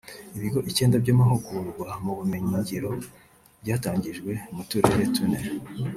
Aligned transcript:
Ibigo 0.37 0.59
icyenda 0.69 0.95
by’amahugurwa 1.03 1.89
mu 2.03 2.11
bumenyi 2.17 2.53
ngiro 2.59 2.91
byatangijwe 3.61 4.31
mu 4.55 4.63
Turere 4.69 5.05
tune 5.15 5.39